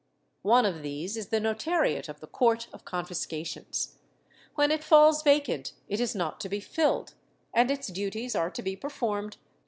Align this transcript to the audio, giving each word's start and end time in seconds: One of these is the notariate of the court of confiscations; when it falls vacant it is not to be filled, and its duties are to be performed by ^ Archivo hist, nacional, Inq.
One 0.41 0.65
of 0.65 0.81
these 0.81 1.15
is 1.15 1.27
the 1.27 1.39
notariate 1.39 2.09
of 2.09 2.21
the 2.21 2.25
court 2.27 2.67
of 2.73 2.83
confiscations; 2.85 3.99
when 4.55 4.71
it 4.71 4.83
falls 4.83 5.21
vacant 5.21 5.73
it 5.87 5.99
is 5.99 6.15
not 6.15 6.39
to 6.39 6.49
be 6.49 6.59
filled, 6.59 7.13
and 7.53 7.69
its 7.69 7.85
duties 7.85 8.33
are 8.35 8.49
to 8.49 8.63
be 8.63 8.75
performed 8.75 9.33
by 9.33 9.35
^ 9.35 9.37
Archivo 9.37 9.37
hist, 9.37 9.43
nacional, 9.43 9.49
Inq. 9.49 9.49